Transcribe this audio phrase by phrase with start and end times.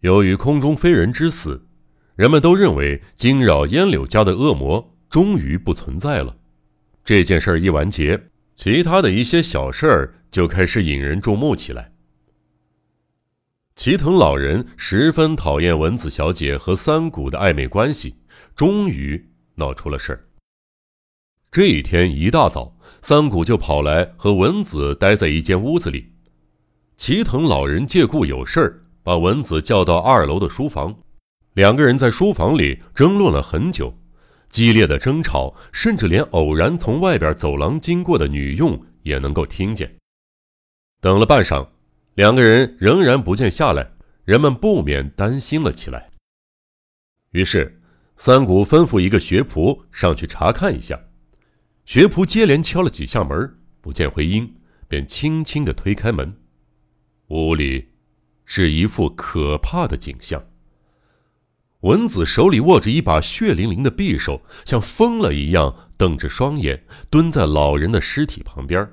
[0.00, 1.66] 由于空中飞人之死，
[2.14, 6.36] 人们都认为惊扰烟柳家的恶魔终于不存在了。
[7.04, 11.92] 这件事儿一完结，其他的一些小事儿就开始引人注目起来。
[13.74, 18.16] 齐藤老人十分讨厌文子小姐和三谷的暧昧关系，
[18.54, 20.28] 终于闹出了事儿。
[21.50, 26.12] 这一天一大早，三谷就跑来和文子待在一间屋子里。
[26.96, 30.94] 齐藤老人借故有事儿，把文子叫到二楼的书房，
[31.54, 33.96] 两个人在书房里争论了很久，
[34.50, 39.96] 激烈的争吵甚至连偶然从外边走廊经过的女佣也能够听见。
[41.00, 41.66] 等了半晌。
[42.16, 43.92] 两个人仍然不见下来，
[44.26, 46.10] 人们不免担心了起来。
[47.30, 47.80] 于是，
[48.18, 51.00] 三谷吩咐一个学仆上去查看一下。
[51.86, 54.54] 学仆接连敲了几下门，不见回音，
[54.86, 56.36] 便轻轻地推开门。
[57.28, 57.87] 屋里
[58.50, 60.42] 是一副可怕的景象。
[61.80, 68.90] 文子手里握着一把血淋淋的匕首，像疯了一样瞪着双眼，蹲在老人的尸体旁边。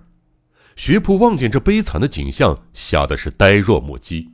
[0.75, 4.29] 学仆望见这悲惨的景象，吓得是呆若木鸡。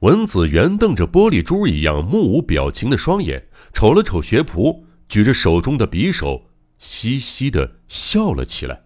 [0.00, 8.82] 文子圆瞪着玻璃珠一样目无表情的双眼，瞅了瞅学仆，举着手中的匕首，嘻嘻的笑了起来。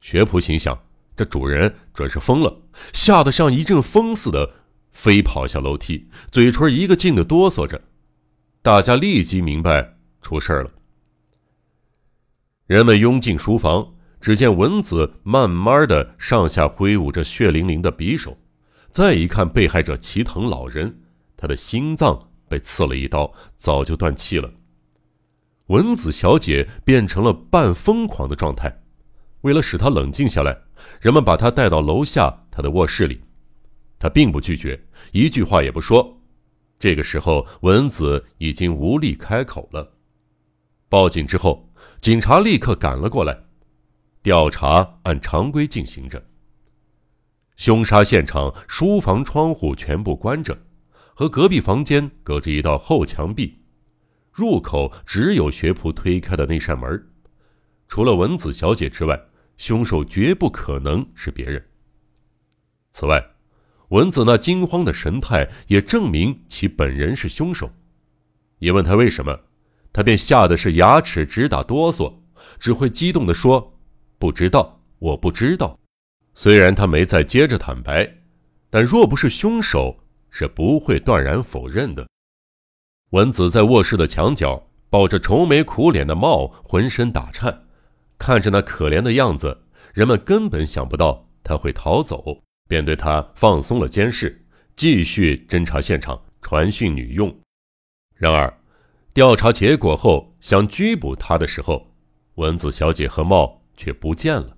[0.00, 0.76] 学仆心想：
[1.16, 4.50] 这主人准是疯了，吓得像一阵风似的
[4.92, 7.80] 飞跑下楼梯，嘴唇一个劲的哆嗦着。
[8.62, 10.70] 大家立即明白出事了。
[12.66, 13.94] 人们拥进书房。
[14.22, 18.38] 只见文子慢慢的上下挥舞着血淋淋的匕首，
[18.92, 21.00] 再一看被害者齐藤老人，
[21.36, 24.48] 他的心脏被刺了一刀，早就断气了。
[25.66, 28.82] 文子小姐变成了半疯狂的状态，
[29.40, 30.56] 为了使她冷静下来，
[31.00, 33.20] 人们把她带到楼下她的卧室里，
[34.02, 36.20] 他并不拒绝，一句话也不说。
[36.76, 39.92] 这个时候，文子已经无力开口了。
[40.88, 43.44] 报警之后，警察立刻赶了过来。
[44.20, 46.26] 调查按常规进行着。
[47.54, 50.58] 凶杀现场书房窗户全部关着，
[51.14, 53.62] 和隔壁房间隔着一道厚墙壁，
[54.32, 57.08] 入口只有学仆推开的那扇门。
[57.86, 61.64] 除了文子小姐之外，凶手绝不可能是别人。
[62.90, 63.24] 此外，
[63.92, 67.70] 文子那惊慌的神态也证明其本人是凶手。
[68.58, 69.38] 一问他为什么，
[69.92, 72.10] 他便吓得是牙齿直打哆嗦，
[72.58, 73.78] 只会激动地说。
[74.18, 75.78] 不知道，我不知道。
[76.32, 78.10] 虽然他没再接着坦白，
[78.70, 79.98] 但若不是凶手，
[80.30, 82.08] 是不会断然否认的。
[83.10, 87.64] 文子在卧室的墙角抱着愁眉苦脸的茂，浑身打颤，
[88.18, 94.44] 看着那可怜的样子，人们根本想不到他会逃走，便对他放松了监视，
[94.76, 97.34] 继续侦查现场，传讯女佣。
[98.14, 98.58] 然而，
[99.14, 101.94] 调查结果后想拘捕他的时候，
[102.34, 103.60] 文子小姐和茂。
[103.74, 104.56] 却不见了，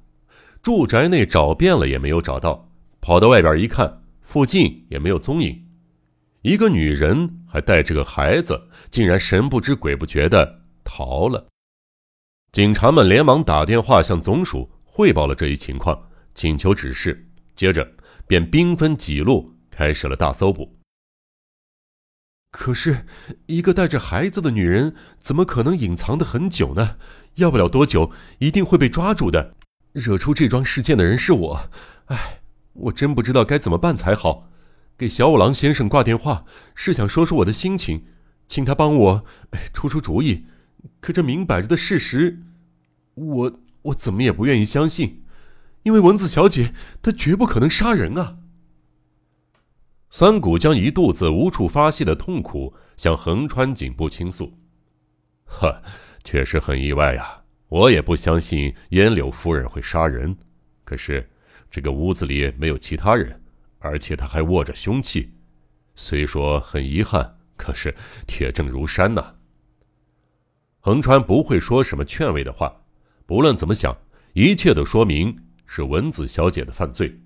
[0.60, 2.70] 住宅内找遍了也没有找到，
[3.00, 5.66] 跑到外边一看，附近也没有踪影。
[6.42, 11.46] 一个女人还带着个孩子，竟然神不知鬼不觉的逃了。
[12.52, 17.92] 警察们连忙打电话向总署汇报了这一情况，请求指示，接着
[18.26, 20.76] 便兵分几路开始了大搜捕。
[22.50, 23.04] 可是，
[23.46, 26.96] 一个带着孩子的女人怎么可能隐藏的很久呢？
[27.34, 29.56] 要不了多久，一定会被抓住的。
[29.92, 31.70] 惹出这桩事件的人是我，
[32.06, 32.42] 哎，
[32.74, 34.50] 我真不知道该怎么办才好。
[34.96, 36.44] 给小五郎先生挂电话，
[36.76, 38.04] 是想说说我的心情，
[38.46, 39.24] 请他帮我
[39.72, 40.46] 出出主意。
[41.00, 42.40] 可这明摆着的事实，
[43.14, 45.23] 我我怎么也不愿意相信，
[45.84, 48.38] 因为文子小姐她绝不可能杀人啊。
[50.10, 54.52] 三谷将一肚子无处发泄的痛苦向横川警部倾诉。
[55.44, 55.82] 呵，
[56.22, 57.42] 确实很意外呀！
[57.68, 60.36] 我也不相信烟柳夫人会杀人。
[60.84, 61.28] 可是
[61.70, 63.42] 这个屋子里没有其他人，
[63.78, 65.32] 而且他还握着凶器。
[65.96, 67.92] 虽说很遗憾，可是
[68.26, 69.34] 铁证如山呐。
[70.78, 72.82] 横川不会说什么劝慰的话。
[73.26, 73.96] 不论怎么想，
[74.34, 77.20] 一切都说明是文子小姐的犯罪，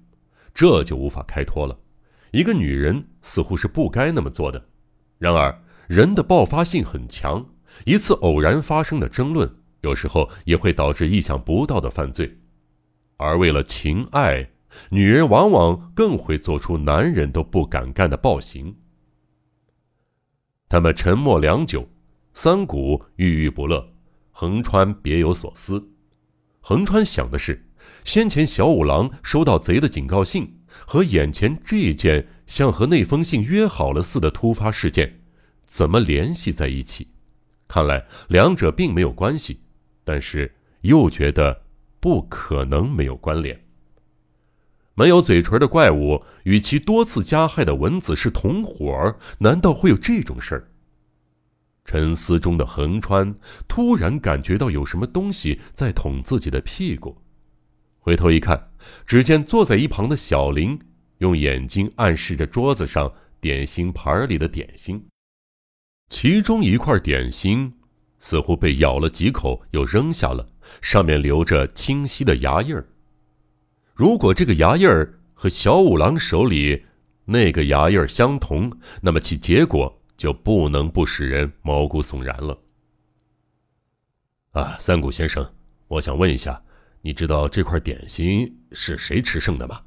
[0.55, 1.79] 这就无法开脱了。
[2.31, 4.69] 一个女人似乎是不该那么做的，
[5.19, 7.55] 然而人的爆发性很强，
[7.87, 9.51] 一次偶然发生的争论，
[9.81, 12.39] 有时候也会导致意想不到的犯罪，
[13.17, 14.51] 而为了情爱，
[14.91, 18.77] 女人往往更会做出男人都不敢干的暴行。
[20.69, 21.89] 他们沉默良久，
[22.35, 23.95] 三谷郁郁不乐，
[24.31, 25.93] 横川别有所思。
[26.61, 27.68] 横川想的是，
[28.09, 30.61] 先前小五郎收到贼的警告信。
[30.87, 35.21] 和眼前这件像和那封信约好了似的突发事件，
[35.67, 37.09] 怎么联系在一起？
[37.67, 39.61] 看来两者并没有关系，
[40.05, 41.65] 但是又觉得
[42.01, 43.63] 不可能没有关联。
[44.95, 50.71] 没有嘴唇的怪物与其多次加害的蚊子是同伙儿，难道会有这种事儿？
[51.85, 53.35] 沉思中的横川
[53.67, 57.21] 突然感觉到有什么东西在捅自己的屁股，
[57.99, 58.71] 回头一看，
[59.05, 60.79] 只见坐在一旁的小林
[61.19, 65.07] 用眼睛暗示着桌子上点心盘里的点心。
[66.09, 67.75] 其中一块点心
[68.19, 70.49] 似乎被咬了几口，又扔下了，
[70.81, 72.89] 上面留着清晰的牙印儿。
[73.95, 76.85] 如果这个牙印儿和小五郎手里
[77.27, 78.73] 那个牙印儿相同，
[79.03, 82.59] 那么其结果就不能不使人毛骨悚然了。
[84.53, 85.53] 啊，三谷先生，
[85.89, 86.63] 我想问一下，
[87.03, 89.83] 你知道这块点心是谁吃剩的吗？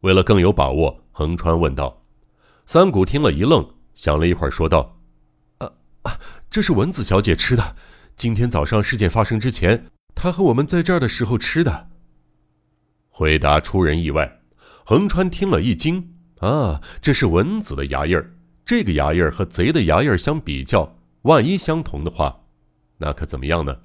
[0.00, 2.04] 为了更有把握，横川问道。
[2.66, 3.68] 三谷听了一愣。
[3.94, 4.98] 想了一会儿，说道
[5.58, 5.70] ：“啊
[6.02, 6.18] 啊，
[6.50, 7.76] 这是文子小姐吃的。
[8.16, 11.90] 今天早上事件发生之前，她和我们在这儿的时候吃的。”
[13.10, 14.40] 回答出人意外，
[14.86, 18.34] 横川听了一惊：“啊，这是文子的牙印儿。
[18.64, 22.44] 这个牙印儿和贼的牙印儿相比较，万一相同的话，
[22.96, 23.78] 那可怎么样呢？”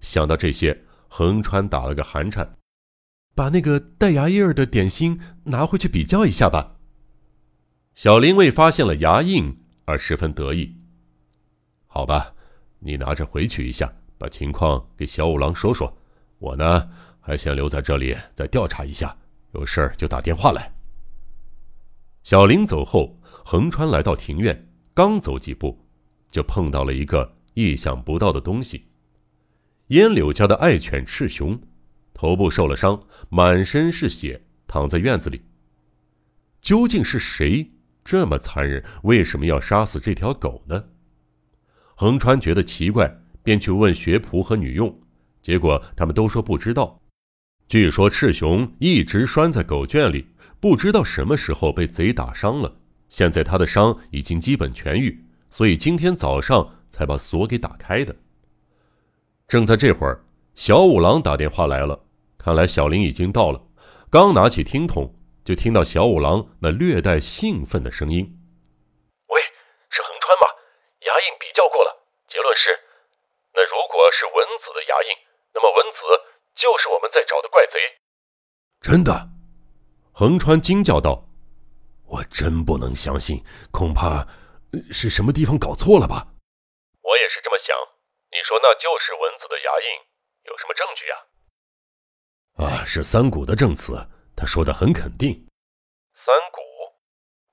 [0.00, 2.56] 想到这些，横川打了个寒颤
[3.34, 6.76] ：“把那个带牙印儿的点心拿回去比较一下吧。”
[7.94, 10.76] 小林为发现了牙印而十分得意。
[11.86, 12.34] 好吧，
[12.78, 15.92] 你拿着回去一下，把情况给小五郎说说。
[16.38, 16.88] 我呢，
[17.20, 19.16] 还想留在这里再调查一下，
[19.52, 20.72] 有事儿就打电话来。
[22.22, 25.84] 小林走后，横川来到庭院，刚走几步，
[26.30, 28.87] 就碰到了一个意想不到的东西：
[29.88, 31.58] 烟柳家的爱犬赤熊，
[32.12, 35.40] 头部受了伤，满身是血，躺在院子里。
[36.60, 37.70] 究竟是谁？
[38.04, 40.84] 这么残忍，为什么要杀死这条狗呢？
[41.94, 45.00] 横川觉得奇怪，便去问学仆和女佣，
[45.40, 47.00] 结果他们都说不知道。
[47.66, 50.26] 据说赤熊一直拴在狗圈里，
[50.60, 52.76] 不知道什么时候被贼打伤了。
[53.08, 58.14] 现在他的伤已经基本痊愈，所以今天早上才把锁给打开的。
[59.48, 60.20] 正在这会儿，
[60.54, 61.98] 小五郎打电话来了，
[62.36, 63.58] 看来小林已经到了。
[64.10, 65.14] 刚拿起听筒。
[65.48, 68.20] 就听到小五郎那略带兴奋的声音
[69.32, 69.40] ：“喂，
[69.88, 70.44] 是横川吗？
[71.00, 71.88] 牙印比较过了，
[72.28, 72.76] 结论是，
[73.56, 75.16] 那如果是蚊子的牙印，
[75.54, 75.98] 那么蚊子
[76.52, 77.80] 就是我们在找的怪贼。”
[78.84, 79.30] 真的，
[80.12, 81.24] 横川惊叫道
[82.04, 83.42] ：“我真不能相信，
[83.72, 84.28] 恐怕
[84.92, 86.28] 是什么地方搞错了吧？”
[87.00, 87.72] 我也是这么想。
[88.28, 89.27] 你说那就是蚊
[89.78, 89.86] 子的牙印，
[90.44, 91.14] 有什么证据呀？
[92.58, 94.08] 啊，是三谷的证词。
[94.36, 95.34] 他说的很肯定。
[96.14, 96.60] 三谷，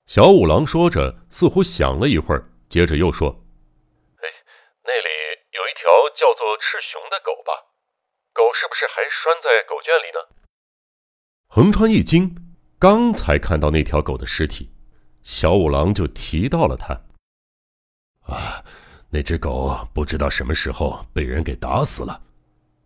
[0.06, 3.30] 小五郎说着，似乎想了一会儿，接着又说
[4.22, 4.26] ：“哎，
[4.84, 5.10] 那里
[5.52, 7.54] 有一条叫做赤熊的狗吧？
[8.34, 10.20] 狗是不是还拴在狗圈里呢？”
[11.50, 12.36] 横川一惊，
[12.78, 14.70] 刚才看到那条狗的尸体，
[15.24, 17.02] 小五郎就提到了他。
[18.32, 18.64] 啊，
[19.16, 22.20] 那只狗不知道什么时候被人给打死了。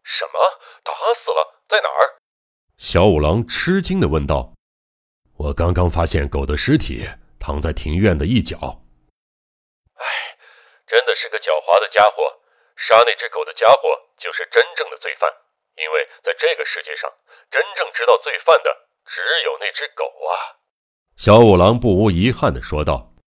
[0.05, 0.37] 什么？
[0.85, 1.41] 打死了？
[1.65, 2.21] 在哪儿？
[2.77, 4.53] 小五郎吃惊的问道
[5.41, 7.01] ：“我刚刚发现狗的尸体
[7.39, 8.61] 躺在庭院的一角。”
[9.97, 10.05] 哎，
[10.85, 12.21] 真的是个狡猾的家伙！
[12.77, 13.89] 杀那只狗的家伙
[14.21, 15.25] 就是真正的罪犯，
[15.81, 17.09] 因为在这个世界上，
[17.49, 18.69] 真正知道罪犯的
[19.09, 19.17] 只
[19.49, 20.61] 有那只狗啊！
[21.17, 23.17] 小五郎不无遗憾的说道：“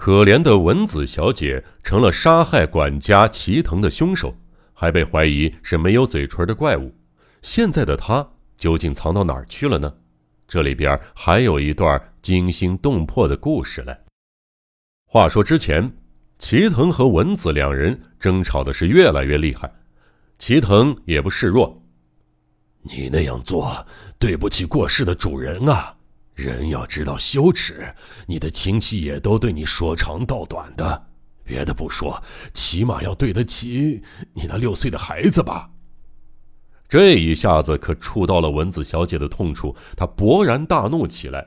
[0.00, 4.34] 可怜的文子小姐成了杀害管家齐藤的凶手，
[4.72, 6.90] 还被怀疑是没有嘴唇的怪物。”
[7.42, 8.26] 现在的她
[8.56, 9.92] 究竟藏到哪儿去了呢？
[10.48, 13.94] 这里边还有一段惊心动魄的故事嘞。
[15.04, 15.92] 话说之前，
[16.38, 19.70] 齐藤和文子两人争吵的是越来越厉害，
[20.38, 21.82] 齐藤也不示弱
[22.80, 23.86] ：“你那样做
[24.18, 25.94] 对不起过世的主人啊！
[26.40, 27.94] 人要知道羞耻，
[28.26, 31.06] 你的亲戚也都对你说长道短的。
[31.44, 32.22] 别的不说，
[32.54, 34.02] 起码要对得起
[34.34, 35.70] 你那六岁的孩子吧。”
[36.88, 41.46] 这一下子可触到了文子小姐的痛处，她勃然大怒起来。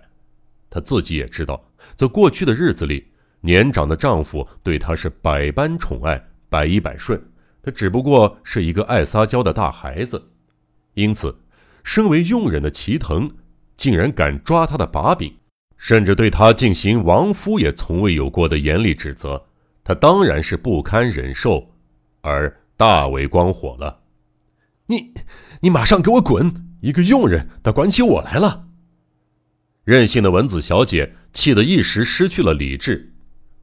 [0.69, 3.07] 她自己也知道，在过去的日子里，
[3.41, 7.21] 年长的丈夫对她是百般宠爱，百依百顺。
[7.61, 10.31] 她只不过是一个爱撒娇的大孩子，
[10.93, 11.37] 因此，
[11.83, 13.29] 身为佣人的齐藤
[13.83, 15.35] 竟然敢抓他的把柄，
[15.75, 19.45] 甚至对他进行亡夫也从未有过的严厉指责，
[19.83, 21.69] 他当然是不堪忍受，
[22.21, 23.99] 而大为光火了。
[24.85, 25.13] 你，
[25.59, 26.65] 你马上给我滚！
[26.79, 28.69] 一个佣人，他管起我来了。
[29.83, 33.13] 任性的文子小姐气得一时失去了理智，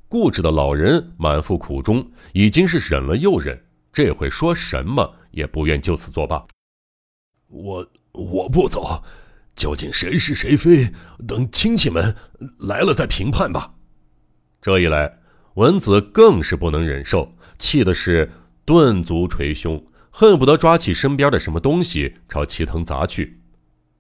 [0.07, 3.59] 固执的老人满腹苦衷，已经是忍了又忍，
[3.91, 6.47] 这回说什么也不愿就此作罢。
[7.47, 9.03] 我我不走，
[9.61, 10.91] 究竟谁是谁非，
[11.29, 12.17] 等亲戚们
[12.61, 13.75] 来了再评判吧。
[14.63, 15.19] 这一来，
[15.57, 18.31] 文子更是不能忍受，气的是
[18.65, 19.85] 顿足捶胸。
[20.11, 23.43] 恨不得抓起身边的什么东西朝齐藤砸去，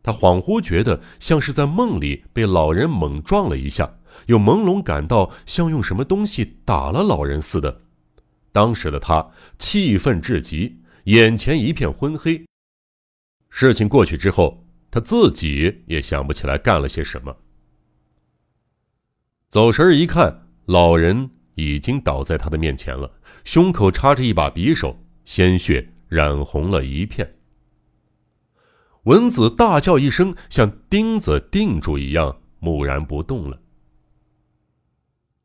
[0.02, 7.82] 他恍惚觉得像是在梦里被老人猛撞了一下，又朦胧感到像用什么东西打了老人似的。
[8.50, 12.46] 当时的他气愤至极，眼前一片昏黑。
[13.50, 17.36] 事情过去之后，他自己也想不起来干了些什么。
[19.48, 23.12] 走神一看，老人已经倒在他的面前了，
[23.44, 25.92] 胸口插着一把匕首，鲜血。
[26.10, 27.36] 染红了一片。
[29.04, 33.62] 文子大叫一声，像钉子钉住一样，木然不动了。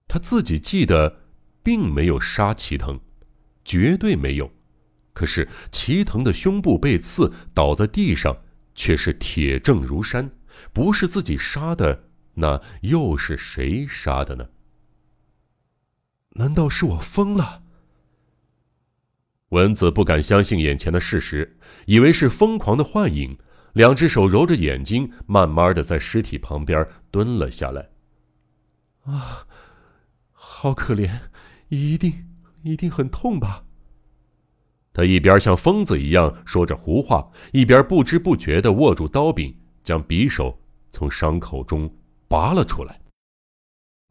[0.07, 1.21] 他自己记得，
[1.61, 2.99] 并没有杀齐藤，
[3.63, 4.51] 绝对没有。
[5.13, 8.35] 可是齐藤的胸部被刺，倒在地上，
[8.75, 10.29] 却是铁证如山，
[10.71, 14.49] 不是自己杀的，那又是谁杀的呢？
[16.31, 17.63] 难道是我疯了？
[19.49, 23.37] 文子不敢相信眼前的事实，以为是疯狂的幻影，
[23.73, 27.89] 两只手揉着眼睛，慢慢的在尸体旁边蹲了下来。
[29.03, 29.47] 啊，
[30.31, 31.21] 好可怜，
[31.69, 32.27] 一定
[32.63, 33.64] 一定很痛吧？
[34.95, 40.57] 他一边像疯子一样说着胡话，一边不知不觉的握住刀柄，将匕首
[40.89, 41.93] 从伤口中
[42.29, 42.97] 拔了出来。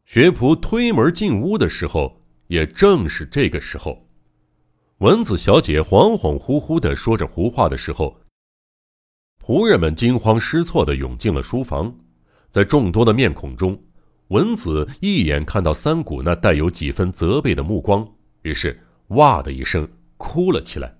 [0.05, 4.07] 学仆推门进屋的时候，也正是这个时候。
[4.99, 8.21] 文子小姐恍恍惚惚的说着胡话的时候，
[9.43, 11.91] 仆人们惊慌失措的涌进了书房。
[12.51, 13.77] 在众多的面孔中，
[14.27, 18.07] 文子一眼看到三谷那带有几分责备的目光，
[18.43, 20.97] 于是哇的一声哭了起来。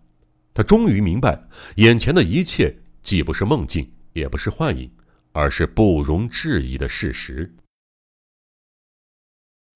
[0.53, 4.91] 他终于明白，眼前的一切既不是梦境，也不是幻影，
[5.31, 7.55] 而是不容置疑的事实。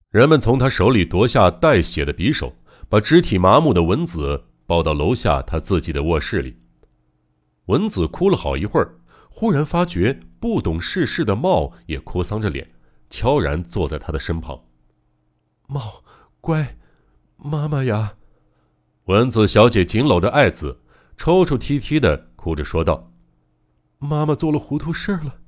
[0.09, 2.55] 人们从他手里夺下带血的匕首。
[2.89, 6.57] 把肢体麻木的文子抱到楼下他自己的卧室里。
[7.67, 12.67] 文子哭了好一会儿，忽然发觉不懂世事的茂也哭丧着脸，
[13.07, 14.59] 悄然坐在他的身旁。
[15.67, 16.03] 茂，
[16.41, 16.79] 乖，
[17.37, 18.15] 妈妈呀！
[19.09, 20.81] 文子小姐紧搂着爱子，
[21.17, 23.11] 抽抽啼啼的哭着说道
[23.97, 25.39] ：“妈妈做了糊涂事儿了，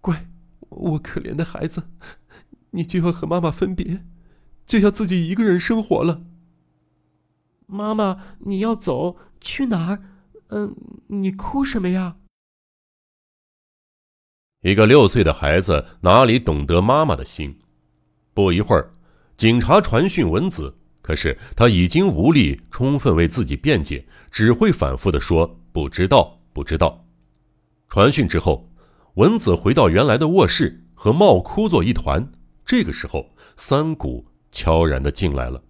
[0.00, 0.28] 乖，
[0.68, 1.84] 我可怜的孩子，
[2.70, 4.04] 你就要和妈妈分别。”
[4.66, 6.24] 就要自己一个人生活了。
[7.66, 10.02] 妈妈，你要走去哪儿？
[10.48, 10.74] 嗯，
[11.06, 12.16] 你哭什么呀？
[14.62, 17.60] 一个六岁的孩子哪里懂得妈妈的心？
[18.34, 18.94] 不一会儿，
[19.36, 20.76] 警察传讯文子，
[21.08, 27.02] 可是他已经无力充分为自己辩解，只会反复的说不知道，不知道。
[27.88, 28.70] 传讯之后，
[29.14, 32.30] 文子回到原来的卧室，和茂哭作一团。
[32.66, 34.22] 这个时候，三谷。
[34.50, 35.62] 悄然的进来了，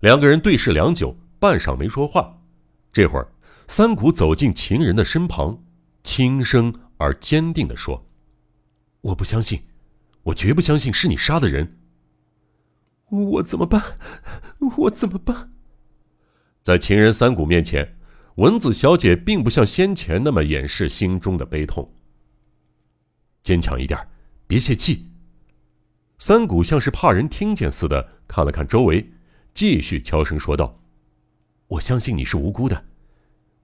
[0.00, 2.36] 两个人对视良久，半晌没说话。
[2.92, 3.28] 这会儿，
[3.66, 5.60] 三谷走进情人的身旁，
[6.04, 8.04] 轻声而坚定的说
[9.02, 9.60] ：“我不相信，
[10.24, 11.78] 我绝不相信是你杀的人。
[13.10, 13.82] 我怎么办？
[14.78, 15.52] 我怎么办？”
[16.62, 17.96] 在情人三谷面前，
[18.36, 21.92] 文子小姐并不像先前那么掩饰心中的悲痛。
[23.42, 24.08] 坚强一点，
[24.46, 25.08] 别泄气。
[26.18, 29.12] 三谷像是怕人听见似的看了看周围，
[29.54, 30.80] 继续悄声说道
[31.68, 32.84] ：“我相信你是无辜的，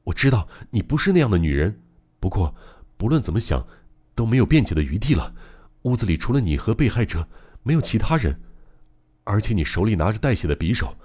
[0.04, 1.80] 我知道你不是那样的女人。
[2.20, 2.54] 不过，
[2.96, 3.66] 不论怎么想，
[4.14, 5.34] 都没有辩解的余地了。
[5.82, 7.26] 屋子里除了你和被害者，
[7.64, 8.40] 没有其他人。
[9.24, 10.96] 而且你手里拿着带血的匕首，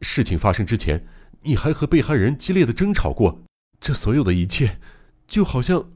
[0.00, 1.06] 事情发生之前，
[1.42, 3.42] 你还和被害人激烈的争吵过。
[3.80, 4.78] 这所有的一切，
[5.26, 5.90] 就好像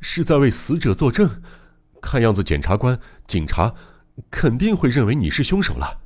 [0.00, 1.42] 是在为死者作证。
[2.00, 3.74] 看样子，检察官、警察……”
[4.30, 6.02] 肯定会认为你是凶手了。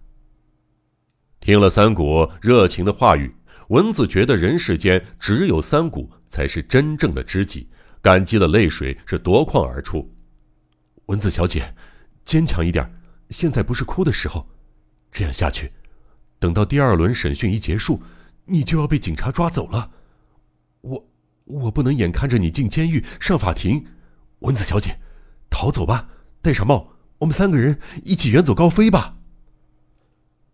[1.41, 3.35] 听了三谷热情的话语，
[3.71, 7.69] 文子觉得人世间只有三谷才是真正的知己，
[8.01, 10.09] 感激的泪水是夺眶而出。
[11.07, 11.75] 文子小姐，
[12.25, 12.89] 坚强一点，
[13.31, 14.49] 现在不是哭的时候。
[15.11, 15.73] 这样下去，
[16.39, 18.03] 等到第二轮审讯一结束，
[18.45, 19.91] 你就要被警察抓走了。
[20.83, 21.09] 我
[21.45, 23.87] 我不能眼看着你进监狱上法庭。
[24.41, 24.99] 文子小姐，
[25.49, 26.09] 逃走吧，
[26.43, 26.93] 戴上帽。
[27.19, 29.17] 我们三个人一起远走高飞吧。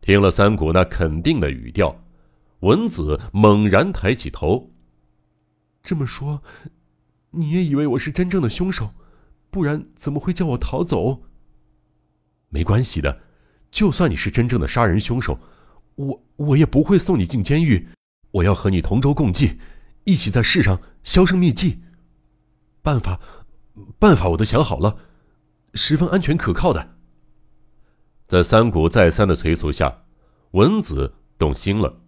[0.01, 2.05] 听了三谷那肯定的语调，
[2.61, 4.71] 文子猛然抬起头。
[5.83, 6.43] 这么说，
[7.31, 8.95] 你也以为我是真正的凶手，
[9.51, 11.25] 不然怎么会叫我逃走？
[12.49, 13.23] 没关系的，
[13.73, 15.41] 就算你是真正的杀人凶手，
[15.97, 17.89] 我我也不会送你进监狱。
[18.31, 19.59] 我要和你同舟共济，
[20.05, 21.83] 一起在世上销声匿迹。
[22.83, 23.19] 办法，
[23.99, 24.99] 办法我都想好了，
[25.75, 26.97] 十分安全可靠的。
[28.29, 30.05] 在三谷再三的催促下，
[30.53, 32.01] 文子动心了。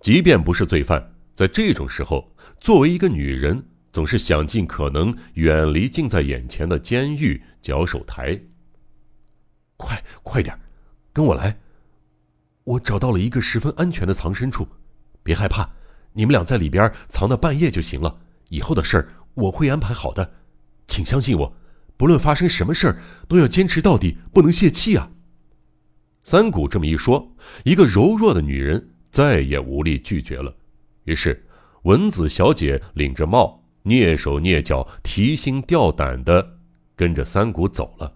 [0.00, 8.40] 即便不是罪犯，在这种时候，作为一个女人，总是想尽可能远离近在眼前的监狱脚手台。
[9.76, 10.58] 快，快点，
[11.12, 11.58] 跟我来！
[12.64, 14.66] 我找到了一个十分安全的藏身处，
[15.22, 15.68] 别害怕，
[16.12, 18.20] 你们俩在里边藏到半夜就行了。
[18.48, 20.32] 以后的事儿我会安排好的，
[20.86, 21.56] 请相信我，
[21.96, 25.10] 不论发生什么事儿，都要坚持到底，不能泄气啊！
[26.24, 28.88] 三谷这么一说，一个柔弱的女人。
[29.12, 30.56] 再也无力拒绝了，
[31.04, 31.46] 于是
[31.82, 36.56] 文子小姐领着帽，蹑手蹑脚、提心吊胆的
[36.96, 38.10] 跟着三谷走了。